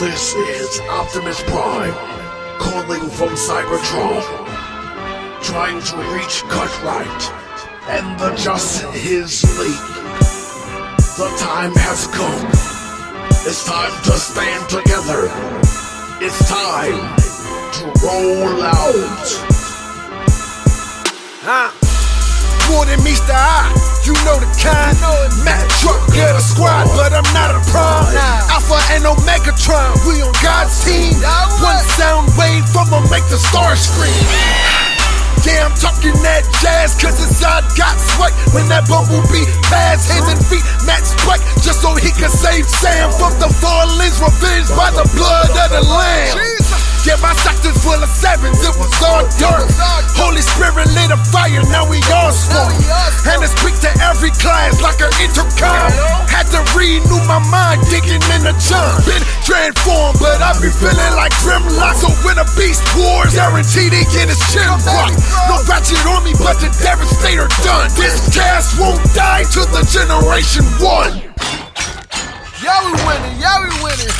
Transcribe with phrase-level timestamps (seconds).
[0.00, 1.92] This is Optimus Prime,
[2.58, 4.22] calling from Cybertron,
[5.42, 7.22] trying to reach Cutright
[7.88, 9.86] and the Justice League.
[11.18, 12.48] The time has come.
[13.46, 15.28] It's time to stand together.
[16.24, 16.98] It's time
[17.76, 19.28] to roll out.
[21.44, 21.70] Huh?
[22.72, 23.70] More than meets the eye,
[24.06, 24.96] you know the kind.
[25.44, 28.11] Mack truck, get a squad, but I'm not a prime.
[29.02, 31.10] And Omegatron, we on God's team.
[31.58, 34.14] One sound wave from a make the stars scream.
[35.42, 40.38] Yeah, I'm talking that jazz, cause inside got sweat when that bumblebee pass hands and
[40.46, 45.02] feet match spike, just so he could save Sam from the fallings, revenge by the
[45.18, 46.38] blood of the lamb.
[47.02, 49.66] Yeah, my sector's full of sevens, it was all dirt.
[50.14, 52.70] Holy Spirit lit a fire, now we all smoke.
[53.26, 55.90] And it speak to every class like an intercom.
[56.82, 59.06] To renew my mind, digging in the chunk.
[59.06, 61.94] Been transformed, but I be feeling like Grimlock.
[61.94, 65.14] So when a beast wars, guaranteed he get his chin rocked.
[65.46, 67.86] No ratchet on me, but the devastator done.
[67.94, 71.22] This cast won't die till the generation one.
[72.58, 74.10] Yeah, we winning, yeah, we winning.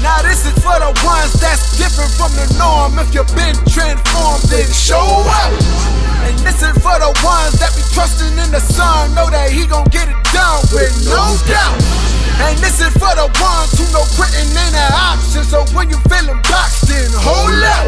[0.00, 2.96] Now this is for the ones that's different from the norm.
[3.04, 6.05] If you've been transformed, then show up.
[6.26, 9.62] And this is for the ones that be trusting in the son, know that he
[9.62, 11.78] gon' get it done with no doubt.
[12.42, 15.46] And this is for the ones who know quitting ain't an option.
[15.46, 17.86] So when you feeling boxed in, hold up.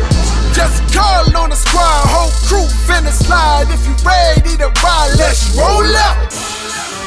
[0.55, 3.67] Just call on the squad, whole crew finna slide.
[3.75, 6.48] If you ready to ride, let's roll up.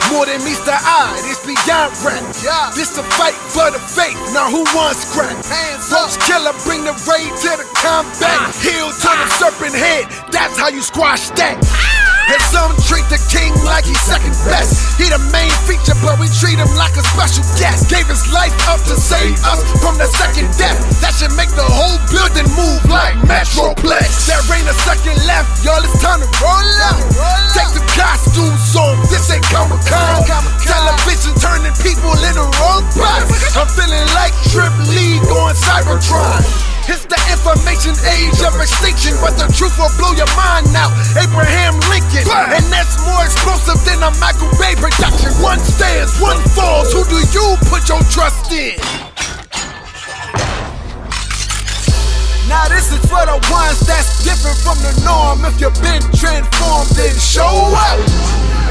[0.09, 2.23] More than meets the eye, this beyond rap.
[2.41, 2.71] Yeah.
[2.73, 5.37] This a fight for the faith, now who wants crack?
[5.45, 6.09] Hands up.
[6.25, 8.39] Killer, bring the raid to the combat.
[8.41, 8.51] Ah.
[8.63, 11.59] Heel to the serpent head, that's how you squash that.
[11.61, 12.01] Ah.
[12.31, 14.95] And some treat the king like he's second best.
[14.95, 17.89] He the main feature, but we treat him like a special guest.
[17.91, 20.79] Gave his life up to save us from the second death.
[21.03, 21.17] That
[38.07, 40.89] age of extinction, but the truth will blow your mind now.
[41.17, 45.31] Abraham Lincoln, and that's more explosive than a Michael Bay production.
[45.41, 46.93] One stands, one falls.
[46.93, 48.79] Who do you put your trust in?
[52.51, 55.47] Now this is for the ones that's different from the norm.
[55.47, 57.95] If you've been transformed, then show up.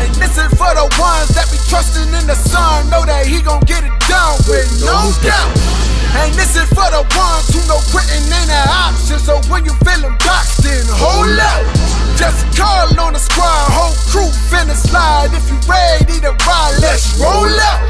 [0.04, 3.40] And this is for the ones that be trusting in the son, know that he
[3.40, 5.80] gon' get it done with no doubt.
[6.12, 8.68] And this is for the ones who know quitting ain't an
[9.10, 9.18] option.
[9.18, 12.16] So when you feeling boxed in, hold up.
[12.16, 15.30] Just call on the squad, whole crew finna slide.
[15.32, 17.89] If you ready to ride, let's roll up.